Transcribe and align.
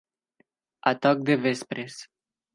A 0.93 0.95
toc 1.03 1.21
de 1.29 1.37
vespres. 1.45 2.01